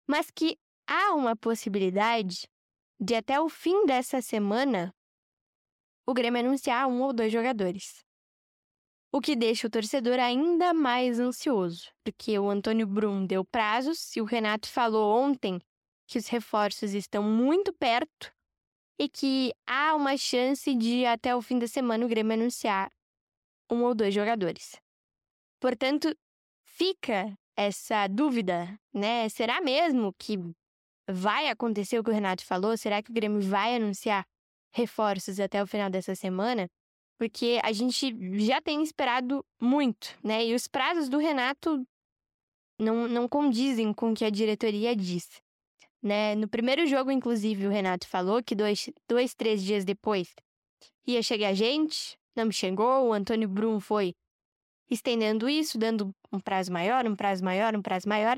mas 0.07 0.29
que 0.29 0.57
há 0.87 1.13
uma 1.13 1.35
possibilidade 1.35 2.47
de 2.99 3.15
até 3.15 3.39
o 3.39 3.49
fim 3.49 3.85
dessa 3.85 4.21
semana 4.21 4.93
o 6.05 6.13
Grêmio 6.13 6.39
anunciar 6.39 6.87
um 6.87 7.01
ou 7.01 7.13
dois 7.13 7.31
jogadores. 7.31 8.03
O 9.13 9.19
que 9.19 9.35
deixa 9.35 9.67
o 9.67 9.69
torcedor 9.69 10.19
ainda 10.19 10.73
mais 10.73 11.19
ansioso, 11.19 11.89
porque 12.03 12.37
o 12.37 12.49
Antônio 12.49 12.87
Brum 12.87 13.25
deu 13.25 13.43
prazos 13.43 14.15
e 14.15 14.21
o 14.21 14.25
Renato 14.25 14.69
falou 14.69 15.17
ontem 15.17 15.59
que 16.07 16.17
os 16.17 16.27
reforços 16.27 16.93
estão 16.93 17.23
muito 17.23 17.73
perto 17.73 18.33
e 18.99 19.09
que 19.09 19.53
há 19.65 19.95
uma 19.95 20.15
chance 20.15 20.75
de 20.75 21.05
até 21.05 21.35
o 21.35 21.41
fim 21.41 21.57
da 21.57 21.67
semana 21.67 22.05
o 22.05 22.09
Grêmio 22.09 22.33
anunciar 22.33 22.91
um 23.69 23.83
ou 23.83 23.95
dois 23.95 24.13
jogadores. 24.13 24.79
Portanto, 25.61 26.13
fica 26.65 27.37
essa 27.55 28.07
dúvida, 28.07 28.79
né? 28.91 29.29
Será 29.29 29.61
mesmo 29.61 30.11
que 30.17 30.35
vai 31.07 31.49
acontecer 31.49 31.99
o 31.99 32.03
que 32.03 32.09
o 32.09 32.13
Renato 32.13 32.43
falou? 32.43 32.75
Será 32.75 33.01
que 33.01 33.11
o 33.11 33.13
Grêmio 33.13 33.39
vai 33.41 33.75
anunciar 33.75 34.25
reforços 34.73 35.39
até 35.39 35.61
o 35.61 35.67
final 35.67 35.89
dessa 35.89 36.15
semana? 36.15 36.67
Porque 37.19 37.59
a 37.63 37.71
gente 37.71 38.11
já 38.43 38.59
tem 38.59 38.81
esperado 38.81 39.45
muito, 39.61 40.17
né? 40.23 40.43
E 40.43 40.55
os 40.55 40.67
prazos 40.67 41.07
do 41.07 41.19
Renato 41.19 41.85
não, 42.79 43.07
não 43.07 43.29
condizem 43.29 43.93
com 43.93 44.11
o 44.11 44.15
que 44.15 44.25
a 44.25 44.31
diretoria 44.31 44.95
disse. 44.95 45.39
Né? 46.01 46.33
No 46.33 46.47
primeiro 46.47 46.87
jogo, 46.87 47.11
inclusive, 47.11 47.67
o 47.67 47.69
Renato 47.69 48.07
falou 48.07 48.41
que 48.41 48.55
dois, 48.55 48.89
dois, 49.07 49.35
três 49.35 49.61
dias 49.61 49.85
depois 49.85 50.33
ia 51.05 51.21
chegar 51.21 51.53
gente, 51.53 52.17
não 52.35 52.51
chegou, 52.51 53.09
o 53.09 53.13
Antônio 53.13 53.47
Brum 53.47 53.79
foi 53.79 54.15
estendendo 54.91 55.49
isso, 55.49 55.77
dando 55.77 56.13
um 56.31 56.39
prazo 56.39 56.71
maior, 56.71 57.07
um 57.07 57.15
prazo 57.15 57.43
maior, 57.43 57.75
um 57.75 57.81
prazo 57.81 58.07
maior. 58.07 58.37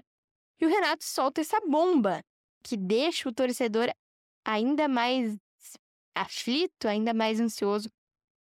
E 0.62 0.66
o 0.66 0.70
Renato 0.70 1.04
solta 1.04 1.42
essa 1.42 1.60
bomba 1.62 2.24
que 2.64 2.78
deixa 2.78 3.28
o 3.28 3.34
torcedor 3.34 3.90
ainda 4.46 4.88
mais 4.88 5.36
aflito, 6.16 6.88
ainda 6.88 7.14
mais 7.14 7.40
ansioso 7.40 7.90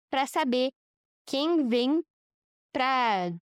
para 0.08 0.26
saber 0.26 0.70
quem 1.26 1.66
vem 1.66 2.02
para 2.72 3.32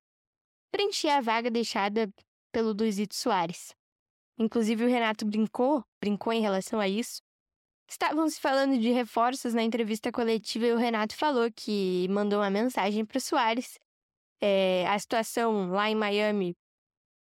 preencher 0.72 1.10
a 1.10 1.20
vaga 1.20 1.50
deixada 1.50 2.10
pelo 2.50 2.72
Luizito 2.72 3.14
Soares. 3.14 3.74
Inclusive 4.38 4.84
o 4.84 4.88
Renato 4.88 5.26
brincou, 5.26 5.84
brincou 6.00 6.32
em 6.32 6.40
relação 6.40 6.80
a 6.80 6.88
isso. 6.88 7.20
Estavam 7.88 8.28
se 8.28 8.40
falando 8.40 8.78
de 8.78 8.90
reforços 8.90 9.52
na 9.52 9.62
entrevista 9.62 10.10
coletiva 10.10 10.66
e 10.66 10.72
o 10.72 10.78
Renato 10.78 11.14
falou 11.14 11.50
que 11.52 12.08
mandou 12.08 12.40
uma 12.40 12.50
mensagem 12.50 13.04
para 13.04 13.18
o 13.18 13.20
Soares. 13.20 13.78
É, 14.46 14.86
a 14.88 14.98
situação 14.98 15.70
lá 15.70 15.88
em 15.88 15.94
Miami 15.94 16.54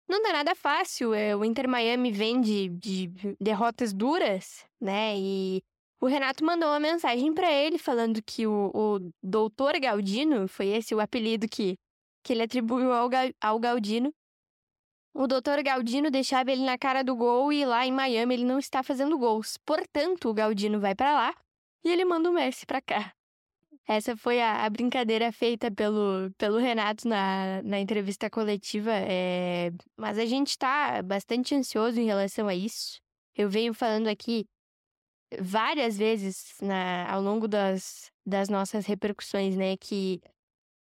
não 0.09 0.23
dá 0.23 0.33
nada 0.33 0.55
fácil. 0.55 1.13
É, 1.13 1.35
o 1.35 1.45
Inter 1.45 1.69
Miami 1.69 2.13
vem 2.13 2.41
de, 2.41 2.69
de 2.69 3.09
derrotas 3.41 3.93
duras, 3.93 4.65
né? 4.81 5.19
E 5.19 5.61
o 6.01 6.07
Renato 6.07 6.45
mandou 6.45 6.69
uma 6.69 6.79
mensagem 6.79 7.35
para 7.35 7.51
ele 7.51 7.77
falando 7.77 8.23
que 8.23 8.47
o, 8.47 8.71
o 8.73 9.11
doutor 9.21 9.81
Galdino, 9.81 10.47
foi 10.47 10.69
esse 10.69 10.95
o 10.95 11.01
apelido 11.01 11.49
que, 11.49 11.77
que 12.23 12.33
ele 12.33 12.45
atribuiu 12.45 12.93
ao, 12.93 13.11
ao 13.41 13.59
Galdino, 13.59 14.15
o 15.13 15.27
doutor 15.27 15.61
Galdino 15.65 16.13
deixava 16.13 16.53
ele 16.53 16.65
na 16.65 16.79
cara 16.79 17.03
do 17.03 17.17
gol 17.17 17.53
e 17.53 17.65
lá 17.65 17.85
em 17.85 17.91
Miami 17.91 18.35
ele 18.35 18.45
não 18.45 18.61
está 18.61 18.85
fazendo 18.85 19.19
gols. 19.19 19.57
Portanto, 19.67 20.29
o 20.29 20.35
Galdino 20.35 20.79
vai 20.79 20.95
para 20.95 21.13
lá 21.13 21.35
e 21.85 21.91
ele 21.91 22.05
manda 22.05 22.31
o 22.31 22.33
Messi 22.33 22.65
para 22.65 22.81
cá. 22.81 23.13
Essa 23.91 24.15
foi 24.15 24.39
a, 24.39 24.67
a, 24.67 24.71
brincadeira 24.71 25.33
feita 25.33 25.71
pelo, 25.71 26.31
pelo 26.37 26.59
Renato 26.59 27.09
na, 27.09 27.63
na 27.63 27.81
entrevista 27.81 28.29
coletiva. 28.29 28.91
É... 28.93 29.73
Mas 29.97 30.19
a 30.19 30.27
gente 30.27 30.49
está 30.49 31.03
bastante 31.03 31.55
ansioso 31.55 31.99
em 31.99 32.05
relação 32.05 32.49
a 32.49 32.55
isso. 32.55 33.01
Eu 33.35 33.49
venho 33.49 33.73
falando 33.73 34.07
aqui 34.09 34.47
várias 35.41 35.97
vezes 35.97 36.55
na, 36.61 37.11
ao 37.11 37.23
longo 37.23 37.49
das, 37.49 38.13
das 38.27 38.51
nossas 38.51 38.85
repercussões, 38.85 39.57
né, 39.57 39.75
que 39.79 40.21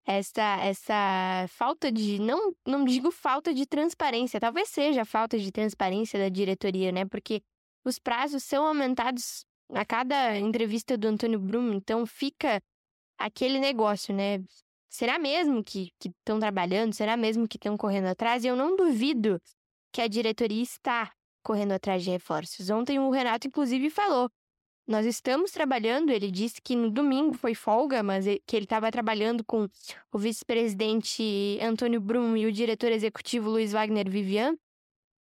essa 0.06 0.58
essa 0.64 1.46
falta 1.50 1.92
de 1.92 2.20
não 2.20 2.54
não 2.66 2.86
digo 2.86 3.12
falta 3.12 3.54
de 3.54 3.66
transparência, 3.66 4.40
talvez 4.40 4.70
seja 4.70 5.04
falta 5.04 5.38
de 5.38 5.52
transparência 5.52 6.18
da 6.18 6.30
diretoria, 6.30 6.94
né? 6.94 7.06
Porque 7.06 7.42
os 7.86 8.00
prazos 8.00 8.44
são 8.44 8.66
aumentados 8.66 9.46
a 9.74 9.86
cada 9.86 10.38
entrevista 10.38 10.98
do 10.98 11.08
Antônio 11.08 11.40
Brum, 11.40 11.74
então 11.74 12.06
fica 12.06 12.62
aquele 13.18 13.60
negócio, 13.60 14.14
né? 14.14 14.44
Será 14.90 15.20
mesmo 15.20 15.64
que 15.64 15.92
estão 16.04 16.40
trabalhando? 16.40 16.94
Será 16.94 17.18
mesmo 17.18 17.48
que 17.48 17.58
estão 17.58 17.78
correndo 17.78 18.08
atrás? 18.08 18.44
E 18.44 18.48
eu 18.48 18.56
não 18.56 18.76
duvido 18.76 19.42
que 19.92 20.02
a 20.02 20.08
diretoria 20.08 20.62
está 20.62 21.12
correndo 21.44 21.74
atrás 21.74 22.04
de 22.04 22.10
reforços. 22.10 22.70
Ontem 22.70 23.00
o 23.00 23.10
Renato, 23.10 23.48
inclusive, 23.48 23.90
falou 23.90 24.30
nós 24.88 25.06
estamos 25.06 25.52
trabalhando, 25.52 26.12
ele 26.12 26.32
disse 26.32 26.62
que 26.62 26.74
no 26.74 26.90
domingo 26.90 27.34
foi 27.34 27.54
folga, 27.54 28.02
mas 28.02 28.26
que 28.46 28.56
ele 28.56 28.64
estava 28.64 28.90
trabalhando 28.90 29.44
com 29.44 29.68
o 30.14 30.18
vice-presidente 30.18 31.60
Antônio 31.62 32.00
Brum 32.00 32.38
e 32.38 32.46
o 32.46 32.52
diretor 32.52 32.92
executivo 32.94 33.50
Luiz 33.50 33.74
Wagner 33.74 34.10
Vivian. 34.10 34.58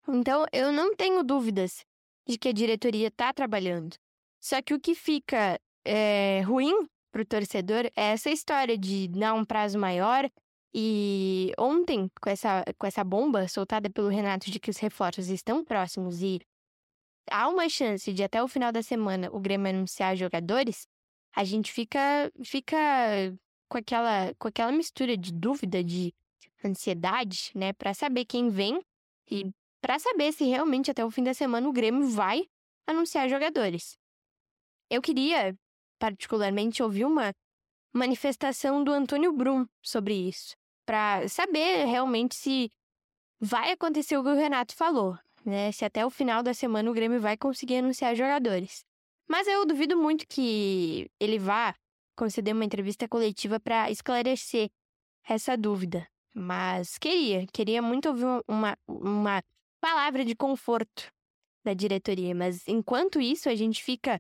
Então, 0.07 0.45
eu 0.53 0.71
não 0.71 0.95
tenho 0.95 1.21
dúvidas 1.21 1.85
de 2.25 2.37
que 2.37 2.47
a 2.47 2.53
diretoria 2.53 3.09
está 3.09 3.33
trabalhando. 3.33 3.97
Só 4.39 4.61
que 4.61 4.73
o 4.73 4.79
que 4.79 4.95
fica 4.95 5.59
é, 5.83 6.41
ruim 6.45 6.87
para 7.11 7.21
o 7.21 7.25
torcedor 7.25 7.85
é 7.95 8.11
essa 8.11 8.29
história 8.29 8.77
de 8.77 9.07
dar 9.07 9.33
um 9.33 9.45
prazo 9.45 9.77
maior. 9.77 10.29
E 10.73 11.51
ontem, 11.59 12.09
com 12.21 12.29
essa, 12.29 12.63
com 12.77 12.87
essa 12.87 13.03
bomba 13.03 13.47
soltada 13.47 13.89
pelo 13.89 14.07
Renato 14.07 14.49
de 14.49 14.59
que 14.59 14.69
os 14.69 14.77
reforços 14.77 15.27
estão 15.29 15.65
próximos 15.65 16.21
e 16.21 16.39
há 17.29 17.47
uma 17.49 17.67
chance 17.67 18.11
de 18.13 18.23
até 18.23 18.41
o 18.41 18.47
final 18.47 18.71
da 18.71 18.81
semana 18.81 19.29
o 19.31 19.39
Grêmio 19.39 19.69
anunciar 19.69 20.15
jogadores, 20.15 20.87
a 21.35 21.43
gente 21.43 21.71
fica 21.71 22.31
fica 22.43 22.77
com 23.69 23.77
aquela 23.77 24.33
com 24.39 24.47
aquela 24.47 24.71
mistura 24.71 25.17
de 25.17 25.33
dúvida, 25.33 25.83
de 25.83 26.13
ansiedade, 26.63 27.51
né, 27.55 27.73
para 27.73 27.93
saber 27.93 28.25
quem 28.25 28.49
vem 28.49 28.81
e 29.29 29.51
para 29.81 29.97
saber 29.99 30.31
se 30.31 30.45
realmente 30.45 30.91
até 30.91 31.03
o 31.03 31.11
fim 31.11 31.23
da 31.23 31.33
semana 31.33 31.67
o 31.67 31.73
Grêmio 31.73 32.07
vai 32.09 32.47
anunciar 32.87 33.27
jogadores. 33.29 33.97
Eu 34.89 35.01
queria 35.01 35.57
particularmente 36.01 36.81
ouvir 36.81 37.05
uma 37.05 37.31
manifestação 37.93 38.83
do 38.83 38.91
Antônio 38.91 39.31
Brum 39.31 39.67
sobre 39.83 40.15
isso, 40.15 40.55
para 40.83 41.29
saber 41.29 41.85
realmente 41.85 42.35
se 42.35 42.71
vai 43.39 43.71
acontecer 43.71 44.17
o 44.17 44.23
que 44.23 44.29
o 44.29 44.35
Renato 44.35 44.73
falou, 44.75 45.15
né? 45.45 45.71
Se 45.71 45.85
até 45.85 46.03
o 46.03 46.09
final 46.09 46.41
da 46.41 46.55
semana 46.55 46.89
o 46.89 46.93
Grêmio 46.93 47.21
vai 47.21 47.37
conseguir 47.37 47.77
anunciar 47.77 48.15
jogadores. 48.15 48.83
Mas 49.27 49.47
eu 49.47 49.63
duvido 49.63 49.95
muito 49.95 50.25
que 50.27 51.07
ele 51.19 51.37
vá 51.37 51.75
conceder 52.15 52.55
uma 52.55 52.65
entrevista 52.65 53.07
coletiva 53.07 53.59
para 53.59 53.91
esclarecer 53.91 54.71
essa 55.23 55.55
dúvida. 55.55 56.07
Mas 56.33 56.97
queria, 56.97 57.45
queria 57.53 57.81
muito 57.81 58.09
ouvir 58.09 58.25
uma, 58.47 58.75
uma 58.87 59.43
palavra 59.79 60.25
de 60.25 60.35
conforto 60.35 61.11
da 61.63 61.73
diretoria. 61.75 62.33
Mas 62.33 62.67
enquanto 62.67 63.21
isso, 63.21 63.49
a 63.49 63.55
gente 63.55 63.83
fica 63.83 64.19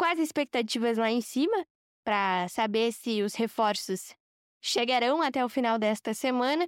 com 0.00 0.06
as 0.06 0.18
expectativas 0.18 0.96
lá 0.96 1.10
em 1.10 1.20
cima 1.20 1.66
para 2.02 2.48
saber 2.48 2.90
se 2.90 3.22
os 3.22 3.34
reforços 3.34 4.16
chegarão 4.58 5.20
até 5.20 5.44
o 5.44 5.48
final 5.50 5.78
desta 5.78 6.14
semana. 6.14 6.66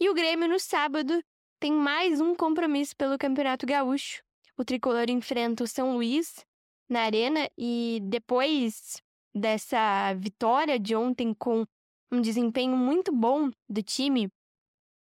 E 0.00 0.10
o 0.10 0.14
Grêmio, 0.14 0.48
no 0.48 0.58
sábado, 0.58 1.22
tem 1.60 1.70
mais 1.70 2.20
um 2.20 2.34
compromisso 2.34 2.96
pelo 2.96 3.16
Campeonato 3.16 3.64
Gaúcho. 3.64 4.24
O 4.58 4.64
tricolor 4.64 5.08
enfrenta 5.08 5.62
o 5.62 5.68
São 5.68 5.94
Luís 5.94 6.44
na 6.88 7.02
Arena 7.02 7.48
e 7.56 8.00
depois 8.02 9.00
dessa 9.32 10.12
vitória 10.14 10.76
de 10.76 10.96
ontem 10.96 11.32
com 11.32 11.64
um 12.10 12.20
desempenho 12.20 12.76
muito 12.76 13.12
bom 13.12 13.52
do 13.68 13.84
time, 13.84 14.28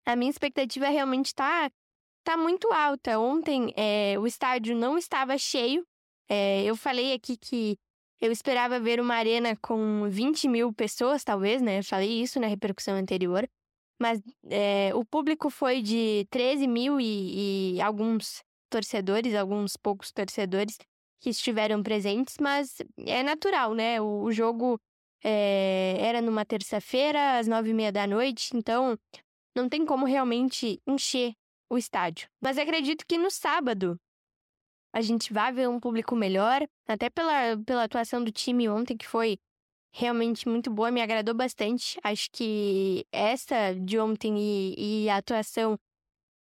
a 0.05 0.15
minha 0.15 0.31
expectativa 0.31 0.87
realmente 0.87 1.27
está 1.27 1.69
tá 2.23 2.37
muito 2.37 2.73
alta. 2.73 3.19
Ontem 3.19 3.75
é, 3.77 4.17
o 4.21 4.25
estádio 4.25 4.77
não 4.77 4.97
estava 4.97 5.37
cheio. 5.37 5.85
É, 6.29 6.65
eu 6.65 6.77
falei 6.77 7.13
aqui 7.13 7.37
que 7.37 7.77
eu 8.21 8.33
esperava 8.33 8.81
ver 8.81 9.01
uma 9.01 9.15
arena 9.15 9.57
com 9.57 10.09
20 10.09 10.49
mil 10.49 10.73
pessoas, 10.73 11.23
talvez, 11.23 11.61
né? 11.61 11.81
Eu 11.81 11.85
falei 11.85 12.23
isso 12.23 12.41
na 12.41 12.47
repercussão 12.47 12.97
anterior. 12.97 13.49
Mas 13.99 14.21
é, 14.51 14.95
o 14.95 15.05
público 15.05 15.49
foi 15.49 15.81
de 15.81 16.27
13 16.31 16.67
mil 16.67 17.01
e, 17.01 17.77
e 17.77 17.81
alguns 17.81 18.43
torcedores, 18.71 19.35
alguns 19.35 19.77
poucos 19.77 20.13
torcedores 20.13 20.77
que 21.21 21.31
estiveram 21.31 21.83
presentes, 21.83 22.37
mas 22.39 22.77
é 22.99 23.23
natural, 23.23 23.75
né? 23.75 24.01
O, 24.01 24.23
o 24.23 24.33
jogo 24.33 24.79
é, 25.25 25.97
era 25.99 26.21
numa 26.21 26.45
terça-feira, 26.45 27.39
às 27.39 27.47
nove 27.47 27.71
e 27.71 27.75
meia 27.75 27.91
da 27.91 28.07
noite, 28.07 28.51
então 28.55 28.99
não 29.57 29.69
tem 29.69 29.87
como 29.87 30.05
realmente 30.05 30.81
encher 30.87 31.33
o 31.71 31.79
estádio. 31.79 32.29
Mas 32.41 32.59
acredito 32.59 33.05
que 33.07 33.17
no 33.17 33.31
sábado 33.31 33.99
a 34.97 35.03
gente 35.03 35.31
vai 35.31 35.53
ver 35.53 35.69
um 35.69 35.79
público 35.79 36.17
melhor, 36.17 36.67
até 36.89 37.11
pela, 37.11 37.55
pela 37.67 37.85
atuação 37.85 38.25
do 38.25 38.33
time 38.33 38.67
ontem, 38.67 38.97
que 38.97 39.07
foi 39.07 39.39
realmente 39.93 40.49
muito 40.49 40.71
boa, 40.71 40.91
me 40.91 41.03
agradou 41.03 41.35
bastante. 41.35 41.99
Acho 42.03 42.31
que 42.33 43.07
essa 43.13 43.75
de 43.75 43.99
ontem 43.99 44.39
e, 44.39 45.05
e 45.05 45.11
a 45.11 45.19
atuação 45.19 45.79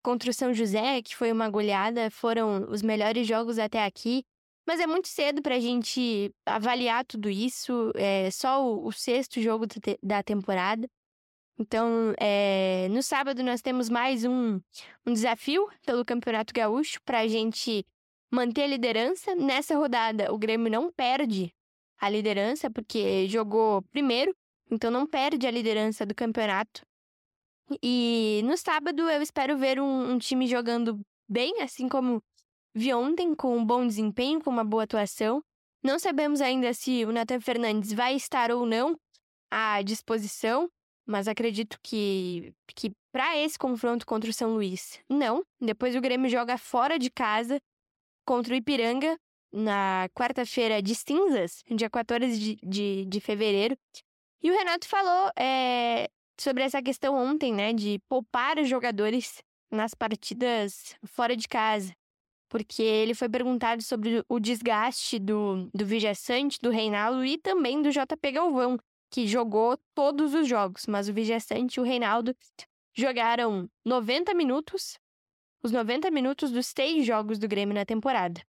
contra 0.01 0.31
o 0.31 0.33
São 0.33 0.51
José, 0.51 0.99
que 1.03 1.15
foi 1.15 1.31
uma 1.31 1.47
goleada, 1.47 2.09
foram 2.09 2.67
os 2.71 2.81
melhores 2.81 3.27
jogos 3.27 3.59
até 3.59 3.85
aqui. 3.85 4.25
Mas 4.65 4.79
é 4.79 4.87
muito 4.87 5.09
cedo 5.09 5.43
para 5.43 5.53
a 5.53 5.59
gente 5.59 6.33
avaliar 6.43 7.05
tudo 7.05 7.29
isso. 7.29 7.91
É 7.93 8.31
só 8.31 8.65
o, 8.65 8.87
o 8.87 8.91
sexto 8.91 9.39
jogo 9.39 9.67
da 10.01 10.23
temporada. 10.23 10.89
Então, 11.59 12.15
é, 12.19 12.87
no 12.89 13.03
sábado 13.03 13.43
nós 13.43 13.61
temos 13.61 13.89
mais 13.89 14.25
um, 14.25 14.59
um 15.05 15.13
desafio 15.13 15.69
pelo 15.85 16.03
Campeonato 16.03 16.51
Gaúcho 16.51 16.99
para 17.05 17.19
a 17.19 17.27
gente 17.27 17.85
manter 18.31 18.63
a 18.63 18.67
liderança. 18.67 19.35
Nessa 19.35 19.75
rodada, 19.75 20.33
o 20.33 20.37
Grêmio 20.37 20.71
não 20.71 20.91
perde 20.91 21.53
a 21.99 22.09
liderança 22.09 22.69
porque 22.69 23.27
jogou 23.27 23.81
primeiro, 23.91 24.33
então 24.71 24.89
não 24.89 25.05
perde 25.05 25.45
a 25.47 25.51
liderança 25.51 26.05
do 26.05 26.15
campeonato. 26.15 26.81
E 27.83 28.41
no 28.45 28.57
sábado 28.57 29.09
eu 29.09 29.21
espero 29.21 29.57
ver 29.57 29.79
um, 29.79 30.11
um 30.11 30.17
time 30.17 30.47
jogando 30.47 30.99
bem, 31.27 31.61
assim 31.61 31.87
como 31.87 32.21
vi 32.73 32.93
ontem, 32.93 33.35
com 33.35 33.57
um 33.57 33.65
bom 33.65 33.85
desempenho, 33.85 34.41
com 34.41 34.49
uma 34.49 34.63
boa 34.63 34.83
atuação. 34.83 35.41
Não 35.83 35.99
sabemos 35.99 36.41
ainda 36.41 36.73
se 36.73 37.05
o 37.05 37.11
Nathan 37.11 37.39
Fernandes 37.39 37.93
vai 37.93 38.15
estar 38.15 38.51
ou 38.51 38.65
não 38.65 38.97
à 39.51 39.81
disposição, 39.81 40.69
mas 41.05 41.27
acredito 41.27 41.77
que, 41.81 42.53
que 42.75 42.91
para 43.11 43.37
esse 43.37 43.57
confronto 43.57 44.05
contra 44.05 44.29
o 44.29 44.33
São 44.33 44.53
Luís, 44.53 44.99
não. 45.09 45.43
Depois 45.59 45.95
o 45.95 46.01
Grêmio 46.01 46.29
joga 46.29 46.57
fora 46.57 46.97
de 46.99 47.09
casa 47.09 47.59
contra 48.29 48.53
o 48.53 48.57
Ipiranga 48.57 49.19
na 49.51 50.07
quarta-feira 50.13 50.83
de 50.83 50.93
cinzas, 50.93 51.63
dia 51.67 51.89
14 51.89 52.37
de, 52.37 52.55
de, 52.61 53.05
de 53.05 53.19
fevereiro. 53.19 53.75
E 54.43 54.51
o 54.51 54.53
Renato 54.53 54.87
falou 54.87 55.31
é, 55.35 56.07
sobre 56.39 56.61
essa 56.61 56.79
questão 56.79 57.15
ontem, 57.15 57.51
né, 57.51 57.73
de 57.73 57.99
poupar 58.07 58.59
os 58.59 58.69
jogadores 58.69 59.41
nas 59.71 59.95
partidas 59.95 60.95
fora 61.07 61.35
de 61.35 61.47
casa 61.47 61.91
porque 62.51 62.81
ele 62.81 63.13
foi 63.13 63.29
perguntado 63.29 63.83
sobre 63.83 64.23
o 64.27 64.39
desgaste 64.39 65.19
do, 65.19 65.69
do 65.71 65.85
Vijaçante, 65.85 66.57
do 66.59 66.71
Reinaldo 66.71 67.23
e 67.23 67.37
também 67.37 67.79
do 67.79 67.91
JP 67.91 68.31
Galvão, 68.31 68.75
que 69.11 69.27
jogou 69.27 69.77
todos 69.93 70.33
os 70.33 70.47
jogos, 70.47 70.87
mas 70.87 71.07
o 71.07 71.13
Vijaçante 71.13 71.79
e 71.79 71.79
o 71.79 71.83
Reinaldo 71.83 72.35
jogaram 72.95 73.69
90 73.85 74.33
minutos, 74.33 74.97
os 75.63 75.71
90 75.71 76.09
minutos 76.11 76.51
dos 76.51 76.73
três 76.73 77.05
jogos 77.05 77.37
do 77.37 77.47
Grêmio 77.47 77.75
na 77.75 77.85
temporada. 77.85 78.41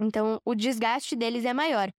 Então, 0.00 0.40
o 0.44 0.54
desgaste 0.54 1.16
deles 1.16 1.44
é 1.44 1.54
maior. 1.54 1.90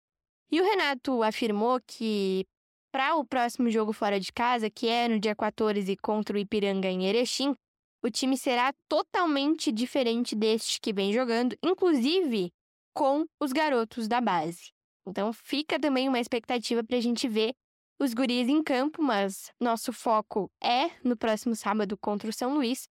E 0.50 0.60
o 0.60 0.64
Renato 0.64 1.22
afirmou 1.22 1.80
que 1.86 2.46
para 2.92 3.16
o 3.16 3.26
próximo 3.26 3.70
jogo 3.70 3.92
fora 3.92 4.20
de 4.20 4.32
casa, 4.32 4.70
que 4.70 4.88
é 4.88 5.08
no 5.08 5.18
dia 5.18 5.34
14 5.34 5.96
contra 5.96 6.36
o 6.36 6.38
Ipiranga 6.38 6.88
em 6.88 7.06
Erechim, 7.06 7.54
o 8.02 8.10
time 8.10 8.36
será 8.36 8.72
totalmente 8.88 9.72
diferente 9.72 10.36
deste 10.36 10.80
que 10.80 10.92
vem 10.92 11.12
jogando, 11.12 11.56
inclusive 11.62 12.52
com 12.94 13.26
os 13.40 13.52
garotos 13.52 14.06
da 14.06 14.20
base. 14.20 14.70
Então 15.06 15.32
fica 15.32 15.78
também 15.78 16.08
uma 16.08 16.20
expectativa 16.20 16.82
para 16.82 16.96
a 16.96 17.00
gente 17.00 17.28
ver 17.28 17.54
os 17.98 18.14
guris 18.14 18.48
em 18.48 18.62
campo, 18.62 19.02
mas 19.02 19.50
nosso 19.60 19.92
foco 19.92 20.50
é 20.62 20.90
no 21.02 21.16
próximo 21.16 21.54
sábado 21.54 21.96
contra 21.96 22.28
o 22.28 22.32
São 22.32 22.54
Luís. 22.54 22.88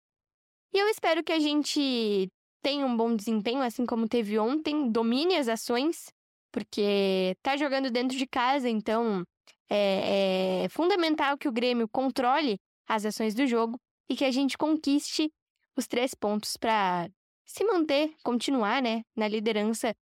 E 0.72 0.78
eu 0.78 0.88
espero 0.88 1.22
que 1.24 1.32
a 1.32 1.38
gente 1.38 2.28
tenha 2.62 2.86
um 2.86 2.96
bom 2.96 3.14
desempenho, 3.14 3.60
assim 3.60 3.84
como 3.84 4.08
teve 4.08 4.38
ontem, 4.38 4.90
domine 4.90 5.36
as 5.36 5.48
ações, 5.48 6.12
porque 6.52 7.36
tá 7.42 7.56
jogando 7.56 7.90
dentro 7.90 8.16
de 8.16 8.26
casa, 8.26 8.68
então 8.68 9.24
é, 9.68 10.64
é 10.64 10.68
fundamental 10.68 11.36
que 11.36 11.48
o 11.48 11.52
Grêmio 11.52 11.88
controle 11.88 12.56
as 12.88 13.04
ações 13.04 13.34
do 13.34 13.46
jogo 13.46 13.78
e 14.08 14.16
que 14.16 14.24
a 14.24 14.30
gente 14.30 14.56
conquiste 14.56 15.30
os 15.76 15.86
três 15.86 16.14
pontos 16.14 16.56
para 16.56 17.08
se 17.44 17.64
manter, 17.64 18.14
continuar, 18.22 18.82
né, 18.82 19.02
na 19.16 19.26
liderança 19.26 19.94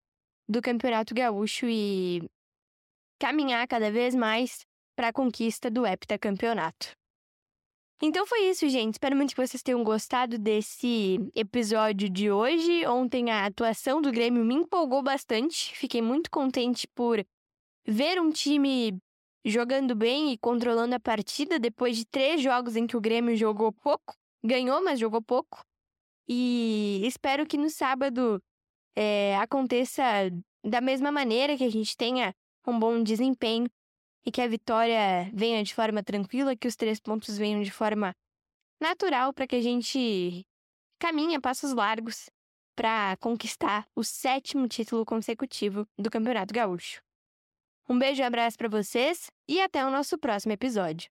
do 0.50 0.62
Campeonato 0.62 1.14
Gaúcho 1.14 1.66
e 1.68 2.22
caminhar 3.20 3.68
cada 3.68 3.92
vez 3.92 4.16
mais 4.16 4.66
para 4.96 5.10
a 5.10 5.14
conquista 5.14 5.70
do 5.70 5.86
heptacampeonato. 5.86 6.92
Então 8.02 8.28
foi 8.28 8.42
isso, 8.50 8.70
gente. 8.70 8.94
Espero 8.94 9.16
muito 9.16 9.34
que 9.34 9.48
vocês 9.48 9.64
tenham 9.64 9.84
gostado 9.84 10.38
desse 10.38 11.18
episódio 11.34 12.08
de 12.08 12.30
hoje. 12.30 12.86
Ontem 12.86 13.32
a 13.32 13.46
atuação 13.46 14.02
do 14.02 14.12
Grêmio 14.12 14.46
me 14.46 14.54
empolgou 14.54 15.02
bastante. 15.02 15.76
Fiquei 15.76 16.02
muito 16.02 16.30
contente 16.30 16.88
por 16.94 17.26
ver 17.88 18.22
um 18.22 18.30
time 18.30 18.96
jogando 19.44 19.96
bem 19.96 20.32
e 20.32 20.38
controlando 20.38 20.94
a 20.94 21.00
partida 21.00 21.58
depois 21.58 21.98
de 21.98 22.06
três 22.06 22.40
jogos 22.40 22.76
em 22.76 22.86
que 22.86 22.96
o 22.96 23.02
Grêmio 23.02 23.36
jogou 23.36 23.74
pouco. 23.74 24.14
Ganhou, 24.44 24.84
mas 24.84 25.00
jogou 25.00 25.22
pouco. 25.22 25.62
E 26.30 27.02
espero 27.04 27.48
que 27.48 27.58
no 27.58 27.70
sábado 27.70 28.40
é, 28.96 29.36
aconteça 29.38 30.04
da 30.64 30.82
mesma 30.82 31.12
maneira, 31.12 31.58
que 31.58 31.64
a 31.64 31.72
gente 31.72 31.98
tenha 31.98 32.32
um 32.68 32.78
bom 32.78 33.02
desempenho 33.02 33.68
e 34.28 34.32
que 34.32 34.42
a 34.42 34.48
vitória 34.48 35.32
venha 35.34 35.64
de 35.64 35.74
forma 35.74 36.04
tranquila, 36.04 36.54
que 36.54 36.68
os 36.68 36.76
três 36.76 37.00
pontos 37.00 37.38
venham 37.38 37.62
de 37.62 37.72
forma 37.72 38.14
natural 38.78 39.32
para 39.32 39.48
que 39.48 39.56
a 39.56 39.62
gente 39.62 40.46
caminhe 41.00 41.36
a 41.36 41.40
passos 41.40 41.72
largos 41.72 42.30
para 42.76 43.16
conquistar 43.22 43.88
o 43.96 44.04
sétimo 44.04 44.68
título 44.68 45.06
consecutivo 45.06 45.88
do 45.98 46.12
Campeonato 46.12 46.54
Gaúcho. 46.54 47.02
Um 47.88 47.98
beijo 47.98 48.22
e 48.22 48.26
abraço 48.26 48.58
para 48.58 48.68
vocês 48.68 49.32
e 49.48 49.62
até 49.62 49.86
o 49.86 49.90
nosso 49.90 50.18
próximo 50.18 50.52
episódio. 50.52 51.10